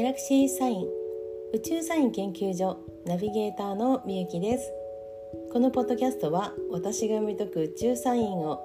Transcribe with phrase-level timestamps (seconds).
[0.00, 0.86] ギャラクシーサイン
[1.52, 4.72] 宇宙サイン研究所ナビゲーターのみゆきです。
[5.52, 8.62] このポッドキャストは私が読み解く宇宙サインを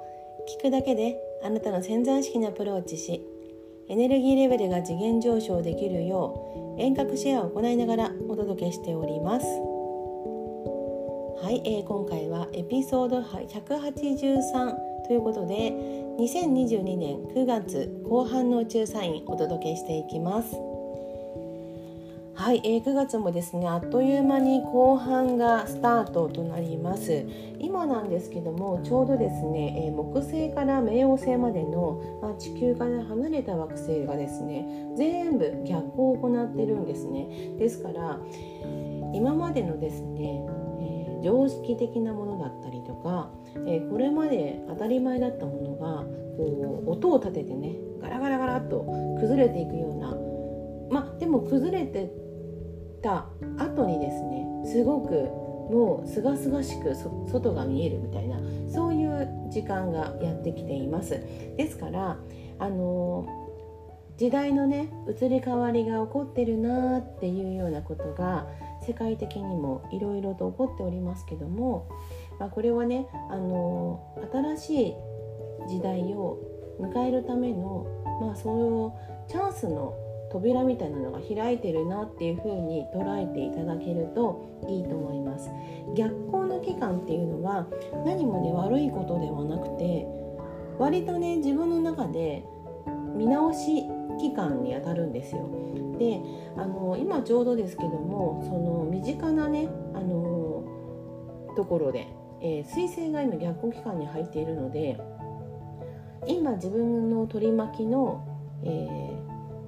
[0.57, 3.21] 聞くだけであなたの潜在意識にアプローチし
[3.89, 9.46] エネルギーレベルが次元上昇できるよう遠隔シェアを行いながらお届けしております。
[11.43, 14.74] はい、えー、今回はエピソード183
[15.06, 15.74] ということで
[16.17, 20.74] 2022年9月後半の宇宙サインお届けしていきます。
[22.45, 27.26] はい、えー、9月もですねあっという間に後半がスタートとなります。
[27.58, 34.63] 今なんですけどもちょうどですね、えー、木星から冥王星までの、まあ、地球から離れた惑星がですね
[34.95, 37.55] 全部逆行を行ってるんですね。
[37.58, 38.20] ですから
[39.12, 40.46] 今までのですね、
[40.82, 43.32] えー、常識的なものだったりとか
[43.66, 46.04] え、これまで当たり前だったものが
[46.38, 48.85] こう音を立ててねガラガラガラっと
[49.20, 50.15] 崩れていくような
[50.91, 52.24] まあでも崩れて
[53.05, 53.27] た
[53.63, 55.13] 後にですねすごく
[55.71, 56.95] もうすがすがしく
[57.31, 58.37] 外が見えるみたいな
[58.71, 61.20] そういう時間がやってきています。
[61.57, 62.17] ですから
[62.59, 63.27] あの
[64.17, 68.47] 時代のね移り変わりが起こってるなっていうようなことが
[68.86, 71.88] 世界的にもいろいろと起こっておりますけども
[72.40, 74.02] まあ、これはねあの
[74.58, 74.94] 新しい
[75.69, 76.40] 時代を
[76.80, 77.88] 迎えるための、
[78.22, 79.94] まあ、そういうチャンスの
[80.36, 85.50] 扉みたいなのが開いてるなっていう風に捉えていただけるといいと思います。
[85.95, 87.67] 逆行の期間っていうのは
[88.05, 90.06] 何もね悪いことではなくて
[90.78, 92.44] 割とね自分の中で
[93.16, 93.83] 見直し
[94.19, 95.50] 期間にあたるんですよ。
[95.97, 96.19] で
[96.58, 100.66] あの今ちょうどですけどもその身近なねあの
[101.56, 102.08] ところで
[102.41, 105.00] えー、彗星が今逆行期間に入っているので
[106.28, 108.23] 今自分の取り巻きの、
[108.63, 109.15] えー、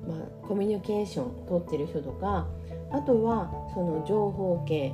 [0.07, 2.47] まあ、コミュニケーション取ってる人とか
[2.91, 4.93] あとはその情報系、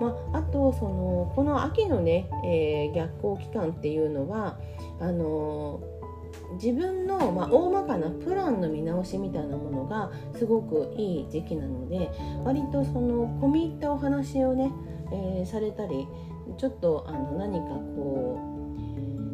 [0.00, 4.58] まあ、あとそのこの秋のね、えー、逆行期間っていうのは
[5.00, 5.80] あの
[6.54, 12.10] 自分の、まあ、大まかなプランの見直しみたいなものがすごくいい時期なので
[12.44, 14.72] 割とその込み入ったお話をね、
[15.12, 16.06] えー、されたり
[16.58, 18.40] ちょっとあの何かこ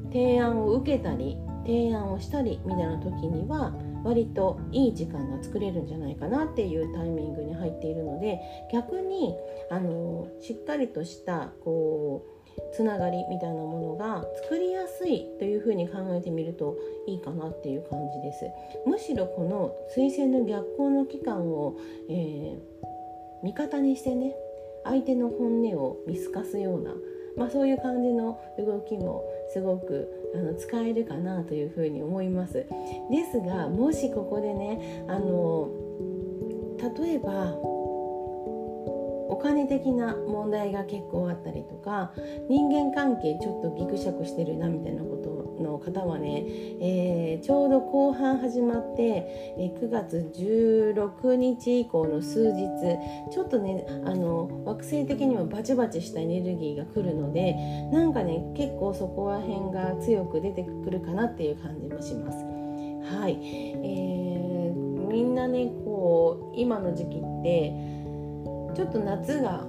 [0.09, 3.73] う提案を受けたり提案をしたりみたいな時には
[4.05, 8.41] 割といい時間が作れるんじゃないかなっていうタイミングに入っているので
[8.73, 9.35] 逆に
[9.71, 12.33] あのしっかりとしたこう
[12.75, 16.77] つながりみたいなものが作りやすいというふうに考えてみると
[17.07, 18.45] いいかなっていう感じです。
[18.87, 21.77] むしろこの彗星の逆行の期間を、
[22.11, 22.59] えー、
[23.43, 24.35] 味方にしてね
[24.85, 26.93] 相手の本音を見透かすような
[27.37, 32.55] まあ、そういう感じの動きもすごくあの使えるかなというふうに思います。
[32.55, 32.67] で
[33.31, 35.69] すがもしここでねあの
[36.99, 37.55] 例えば
[39.33, 42.13] お金的な問題が結構あったりとか
[42.49, 45.22] 人間関係ちょっとギクシャクしてるなみたいなこと
[45.61, 46.45] の方はね、
[46.81, 49.03] えー、ちょうど後半始まって、
[49.59, 52.69] え、9月16日以降の数日
[53.31, 57.55] ちょっとねあの惑星的にもバチバチしたエネルギーが来るので
[57.93, 62.39] なんかね結構そこら辺が強く出てくるかなっていう感じもします。
[63.17, 63.39] はい、
[63.85, 67.73] えー、みんなねこう今の時期って
[68.75, 69.67] ちょっと夏が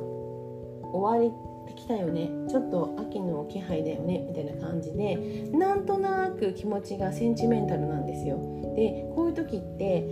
[0.94, 1.53] 終わり
[1.84, 5.18] ってきたよねちょっと秋の気配だよねみたいな感じで
[5.52, 8.38] なんとなく気持ちがセンチメンタルなんですよ。
[8.76, 10.08] でこういう時って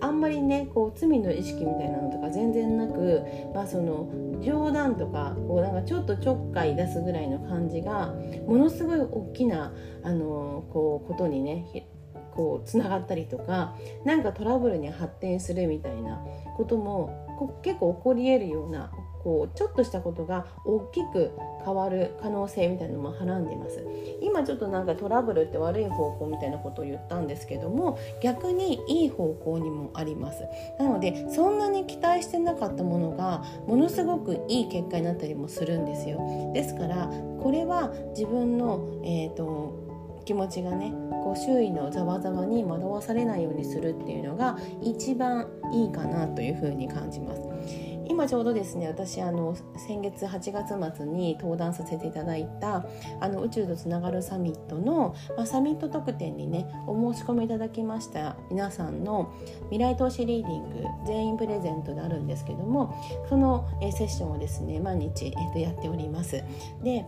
[0.00, 3.22] あんまりねこう罪の意識みたいなのとか全然なく、
[3.54, 4.10] まあ、その
[4.42, 8.14] 冗談とかこうなんかちょっとちょっかい出すぐらいの感じが
[8.46, 9.72] ものすごい大きな
[10.02, 11.88] あのこうことにね
[12.34, 16.22] こうつながったりとか何かトラブルに発展するみたいな
[16.56, 18.92] ことも結構起こり得るような
[19.26, 21.32] こうちょっとしたことが大きく
[21.64, 23.84] 変わる可能性みたいなのもはらんでます。
[24.22, 30.44] 今ちょっとなんかトラブルって悪い方向みたいなことを言ったんですけども逆にいい方向にもあります。
[30.78, 36.20] なのでそんなに期待してなかったものがものすごくいい結果になったりもするんですよ。
[36.54, 37.10] ですから
[37.42, 39.74] これは自分の、えーと、
[40.24, 40.92] 気持ちがね
[41.24, 47.95] こう周囲のざわざわに惑わされないようにするっていうのが一番いいかなというふうに感じます。
[48.08, 52.86] 今ちょうどですね私あの先月8月末に登壇させていただいた
[53.20, 59.34] あの宇宙とつながるサミットの、まあ、サミット特典にねお申し込みいただきました皆さんの
[59.70, 62.94] 未来投資リーディング全員プレゼントであるんですけども
[63.28, 66.42] そのえセッションをですね毎日、えっと、やっております。
[66.82, 67.04] で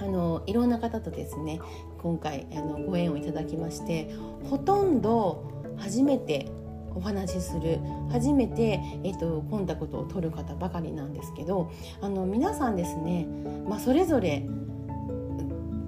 [0.00, 1.60] あのいろんな方とですね
[1.98, 4.12] 今回あのご縁をいただきまして
[4.50, 5.44] ほとんど
[5.76, 6.50] 初めて
[6.94, 7.78] お話しする
[8.10, 13.26] 初めて、えーと、コンタクトを取る方ばかりなんですけどあの皆さんですね、
[13.68, 14.46] まあ、それぞれ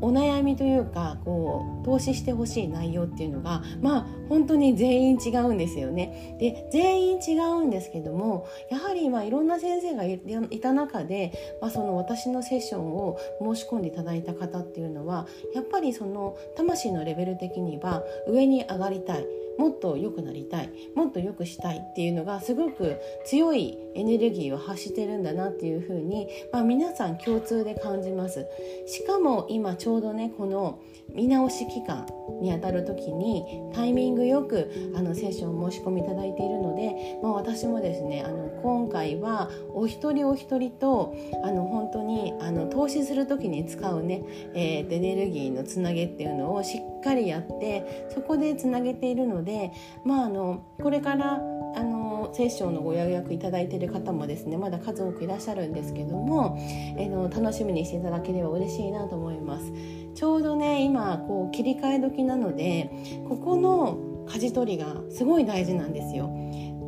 [0.05, 6.37] お悩みというかこう投資してほしい内容っていうのがまあ本当に全員違うんですよね。
[6.39, 10.19] で全員違うんですけどもやはりまあいろんな先生がい
[10.61, 19.27] た中で、まあ、その私のセッションを申し込んでいただいた方っていうのはやっぱりその魂のレベル的には上に上がりたい。
[19.59, 22.97] もっと良くなりたいもっと良くしたいっていうのがすごく
[23.27, 28.47] 強いエネルギーを発してるんだなっていうふうに、まあ、皆さん共通で感じます。
[28.87, 30.81] しかも今ちょうどねこの
[31.12, 32.06] 見直し期間
[32.41, 41.15] にあたる時にタイミングよくあのセッションを申し込みいただいているので、まあ、私もですねあの今回はお一人お一人と
[41.45, 44.25] あの本当にあの投資する時に使うね、
[44.55, 49.73] えー、エネルギーのつなげっていうのをしっかりやってそこでつなげているので、
[50.05, 51.35] まあ、あのこれから
[51.77, 56.56] あのセッションのご予約いただいている方もですねまだ数多くいらっしゃるんですけども、
[56.97, 59.73] えの楽しみにしていただければ嬉しいなと思います。
[60.15, 62.91] ちょうどね今こう切り替え時なので
[63.29, 66.31] ここの舵取りがすごい大事なんですよ。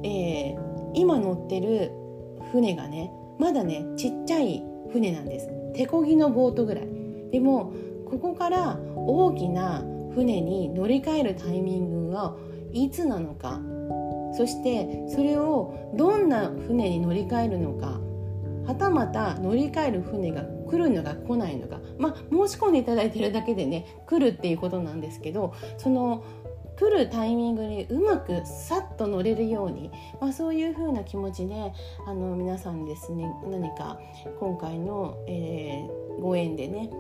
[0.04, 1.90] えー、今乗ってる
[2.52, 4.62] 船がねまだねちっちゃい
[4.92, 6.88] 船なんです手漕ぎのボートぐらい
[7.32, 7.72] でも
[8.08, 9.82] ここから大きな
[10.16, 12.34] 船に乗り換えるタイミングが
[12.72, 13.60] いつなのか。
[14.34, 18.00] そしてそれをどんな船に乗り換えるのか。
[18.66, 21.80] はたまた乗り換える船が来るのか来ないのか。
[21.98, 26.24] まあ申し込んでいただいてるだけでね来るっていうことなんですけどその
[26.78, 29.90] 来るタイミングにうまくさっと乗れるように、
[30.20, 31.72] まあ、そういう風な気持ちで
[32.06, 33.98] あの皆さんですね何か
[34.38, 36.90] 今回の、えー、ご縁でね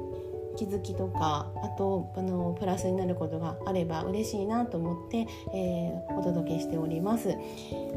[0.56, 7.28] 気づきとかあとあのプラスになることがあれば嬉しいなと思って、えー、お届けしております。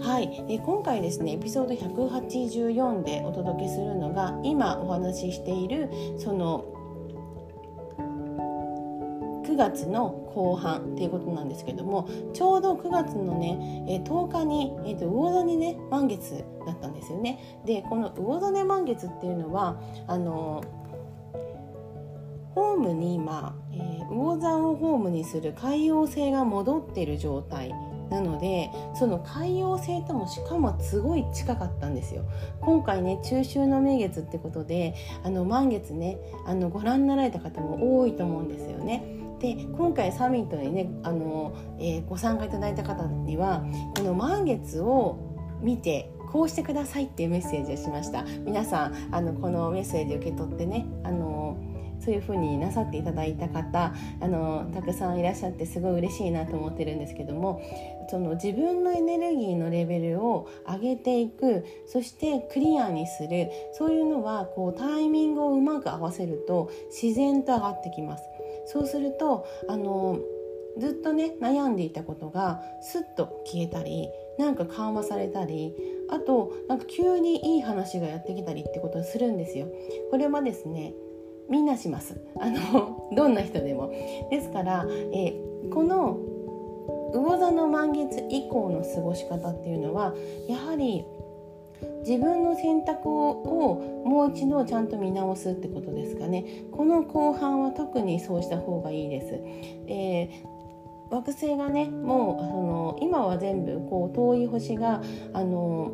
[0.01, 6.65] はい、えー、今回ですねエピソード184でお届けするのが今お話ししているその
[9.49, 17.61] 9月の後半っていうことなんですけどもちょうど9月のね、え10日に、えーと、魚種ね満月だったんですよね。
[17.65, 20.63] でこの魚種満月っていうのはあの
[22.55, 27.73] ホームに今、えー、魚座をホームにする海洋性が戻っている状態
[28.09, 32.23] なのでその海洋性ともしかもすごい近かったんですよ。
[32.59, 39.03] 今回ね中秋の名月ってことであの満月ねあのご覧になられた方も多いと思うんですよね。
[39.39, 43.63] で今回サミットにねあの、えー、ご参加いただいた方には
[43.95, 45.17] この満月を
[45.61, 48.23] 見てこうしてくださいっていうメッセージをしました。
[48.43, 51.57] 皆さんあのこのメッセージ受け取ってねあの
[51.99, 57.61] そういうふうになさっていただいた方あのたくさんいらっしゃってすごい嬉しいなと思ってるんですけども
[58.09, 68.23] その自分のエネルギーのレベルを上げていくそしてクリアにするそういうのはこうタイミングをうまく合わせると自然と上がってきます。
[68.65, 70.19] そうするとあの
[70.77, 75.75] ずっとね悩んでいたことがスッと消えたりなんか緩和されたり
[76.09, 79.67] あとなんか急にいい話がやってきたりってことをするんですよ。
[80.11, 80.93] これはですね
[81.49, 82.21] みんなします。
[82.39, 83.89] あの どんな人でも。
[84.29, 85.33] ですから、え、
[85.73, 86.17] この
[87.13, 90.13] 魚座の満月以降の過ごし方っていうのは
[90.47, 91.05] やはり
[92.05, 96.45] 自分の選択をもう一度ちゃんと見直すってことですかね。
[96.71, 99.27] この後半は特にそうした方がいいです、
[99.87, 105.01] えー、惑星がねもうあの今は全部こう遠い星が
[105.33, 105.91] あの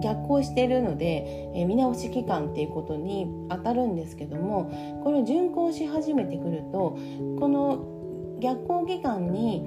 [0.00, 6.98] 逆行しているので、えー、見直し期間っていうことに当たるんですけどもこれを巡行し始めてくると
[7.38, 9.66] この逆行期間に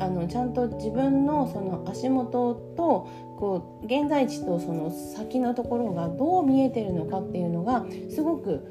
[0.00, 3.08] あのちゃんと自分のその足元と
[3.38, 7.84] こう現在地とその先のところがどう見えてるのかっていうのが
[8.14, 8.64] すごく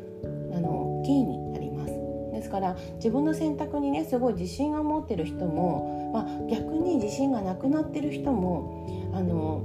[0.53, 1.93] あのキーになります。
[2.33, 9.61] ですから自分の選択にねすごい自信を持ってる人も、まあ、逆に自信がなくなってる人もあの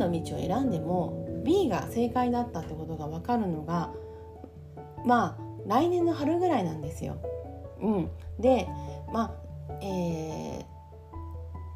[0.00, 3.92] の道を選んでも B が正解だったってことが分かるのが
[5.04, 7.16] まあ来年の春ぐらいなんですよ。
[7.80, 8.68] うん、で
[9.12, 9.34] まあ、
[9.82, 10.64] え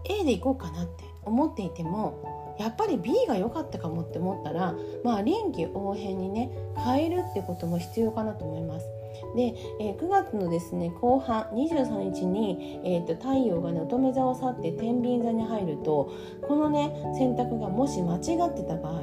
[0.09, 8.87] ー、A で行こうかなって思っていてもやっぱり B が良かったかもって思ったらまあ臨機応変にね変えるってことも必要かなと思います。
[9.35, 16.13] で、えー、9月のですね後半23日に、えーと、太陽が、ね、乙女座を去って天秤座に入ると
[16.43, 19.03] このね選択がもし間違ってた場合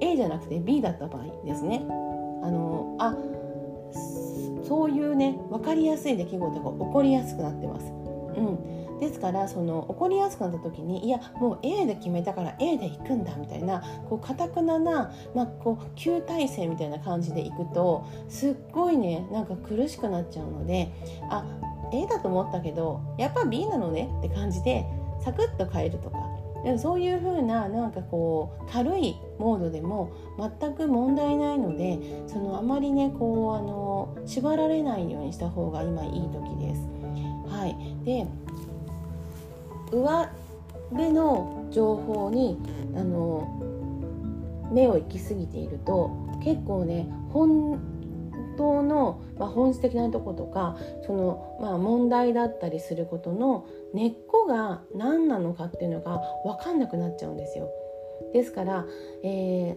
[0.00, 1.84] A じゃなくて B だった場合ですね
[2.42, 3.16] あのあ
[4.66, 7.86] そういうね分かりやすい出来事が起こりやすくなってます。
[8.36, 20.92] うんですからその怒りやすくなった時にいやもう A で決めたから A で行くんだみたいなこう堅くなな、まあ、こう旧体制みたいな感じで行くとすっごいねなんか苦しくなっちゃうので
[21.30, 21.44] あ
[21.92, 24.86] A だと思ったけどやっぱ B なのねって感じで
[25.22, 26.18] サクッと変えるとか
[26.78, 30.12] そういう風ななんかこう軽いモードでも
[30.60, 36.88] 全く問題ないのでそのあまりねこうあの縛られないようにした方が今いい時です。
[37.48, 38.26] はい、で
[39.92, 40.28] 上
[40.90, 42.58] 辺の情報に
[42.94, 43.62] あの
[44.72, 46.10] 目を行き過ぎていると
[46.42, 47.80] 結構ね本
[48.56, 50.76] 当の、まあ、本質的なとことか
[51.06, 57.68] その、まあ、問題だったりすることの根っこが何なのかっていうのが分かんなくなっちゃうんですよ。
[58.32, 58.86] ですから、
[59.22, 59.76] え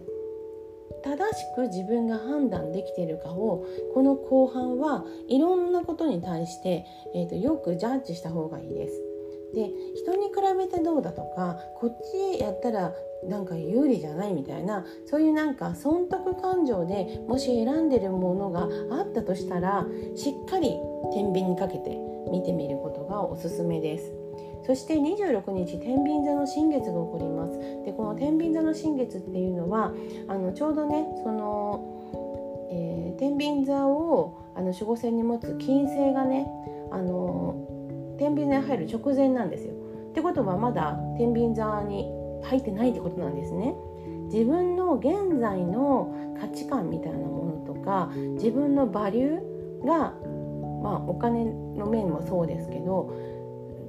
[1.02, 9.09] 正しく自分が判断できているかをこの後半はいろんなことに対して、えーとよくジャッジした方がいいです。
[9.54, 11.98] で人に比べてどうだとかこっ
[12.36, 12.92] ちやったら
[13.28, 20.74] なんか有利じゃないみたいなそういうなんか損得感情でもし選んでるものがあったとしたらしっかり
[21.12, 21.98] 天秤にかけて
[22.30, 24.12] 見てみることがおすすめです。
[24.66, 27.58] そして26日天秤座の新月が起こります。
[27.84, 29.92] でこの天秤座の新月っていうのは
[30.28, 36.46] あのちょうどねその、えー、天秤座をあの守護星に持つ金星がね
[36.92, 37.79] あの
[38.20, 39.72] 天秤座に入る直前なんですよ
[40.10, 42.04] ってことはまだ天秤座に
[42.44, 43.74] 入ってないってことなんですね。
[44.30, 50.14] 自分の現在の価値観みたいなものとか自分のバリューが、
[50.82, 53.12] まあ、お金の面もそうですけど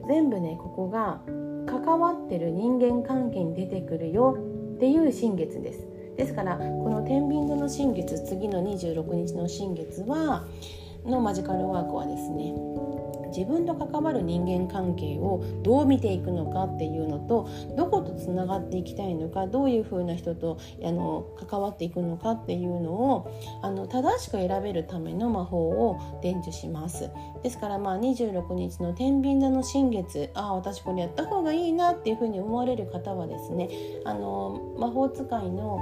[0.08, 1.22] 全部ねここが
[1.68, 4.38] 関わってる人間関係に出てくるよ
[4.76, 5.88] っていう新月です。
[6.18, 10.46] ですからこの天秤座の新月次の26日の新月は
[11.06, 12.54] のマジカルワークはですね
[13.36, 27.10] 自分と関わる人間関係をどう見ていくのかっていうのとどことつながっていきたいのかどういうふうな人とあの関わっていくのかっていうのをあの正しく選べるための魔法を伝授します。
[27.44, 33.70] ですからまあ26日の天秤座の新月ああ私これやった方がいいなっていうふうに思われる方はですね
[34.06, 35.80] あの魔法使いの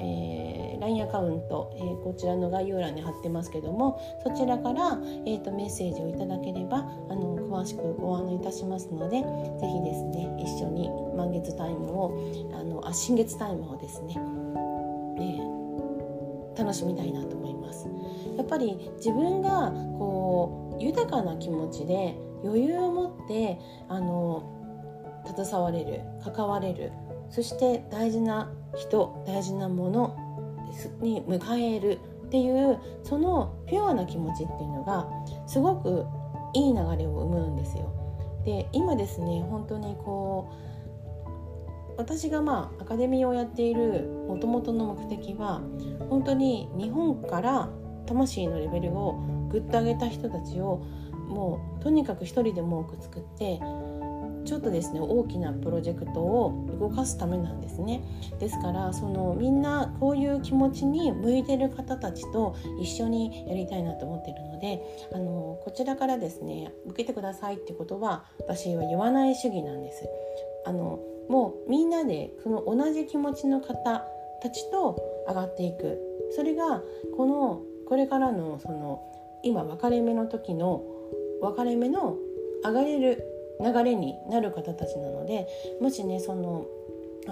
[0.00, 14.14] えー、LINE アカウント、えー、こちらの概要欄に貼ってますけどもそちらから、えーと、メッセージをいただければあの詳しくご案内いたしますので是非ですね一緒に満月タイムをあのあ新月タイムをですね、
[15.18, 17.88] えー、楽しみたいなと思います。
[18.36, 23.58] やっぱり自分がこう豊かな気持ちで余裕を持って
[23.88, 24.54] あの
[25.36, 26.92] 携われる関われる
[27.30, 30.27] そして大事な人大事なもの
[31.00, 35.08] に迎えるっていうそのピュアな気持ちっていうのが
[35.46, 36.06] すごく
[36.54, 37.92] いい流れを生むんですよ。
[38.44, 45.60] で今ですね本当にこう私がまあアカデミーをやっているもともとの目的は
[46.08, 47.68] 本当に日本から
[48.06, 50.84] 魂のレベルをぐっと上げた人たちを
[51.28, 53.60] もうとにかく一人でも多く作って
[54.48, 58.02] ちょっとですね大きなプロジェクトを動かすためなんですね。
[58.38, 64.80] ですからそのみんなこういう気持ちに向いてる方たちと一緒にやりたいなと思ってるので
[65.12, 70.08] あのこちらからですね受けてくださいってことは私は言わない主義なんです。
[70.64, 74.06] あのもうみんなでその同じ気持ちの方
[74.42, 74.96] たちと
[75.28, 75.98] 上がっていく。
[76.34, 76.82] それが
[77.16, 79.02] このこれからのその
[79.42, 80.82] 今分かれ目の時の
[81.42, 82.16] 分かれ目の
[82.64, 85.46] 上がれる流れになる方たちなので
[85.80, 86.66] もしねその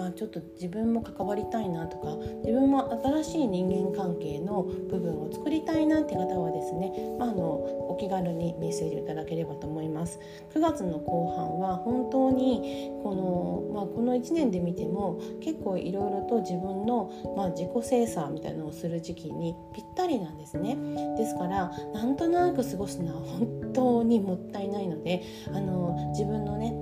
[0.05, 7.43] あちょっと自分も関わりたいなとか自分も新しい人間関係の部分を作りたいなって方はですね、まあ、あの
[7.89, 10.19] お気軽にメッセージいただければと思います。
[10.53, 20.77] 9月の後半は本当にこの,、まあ、この1年で見ても結構いろいろと自分の、まあ、自己精査みたいなのをする時期にぴったりなんですね。
[21.17, 26.73] ですからなんとなく過ごすのは本当にもったいないのであの自分のね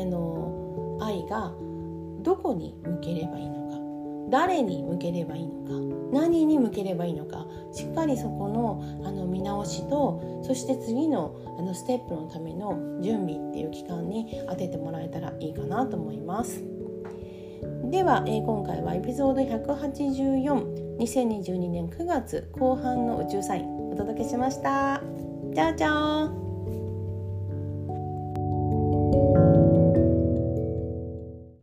[0.00, 1.52] あの愛が
[2.22, 3.78] どこに向ければいいのか？
[4.30, 5.70] 誰に向ければいいのか？
[6.12, 7.46] 何に向ければいいのか？
[7.72, 16.64] しっかりそこのあの見直しとそして次のあのステップのための準備っていう期間に当ててもらえたらいいかなと思います。
[17.90, 25.02] では、えー、今回はエピソード1842022年9月後半の宇宙サインお届けしました。
[25.52, 26.49] じゃあじゃー